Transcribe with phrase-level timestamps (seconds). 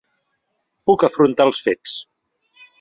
[0.91, 1.97] Puc afrontar els fets.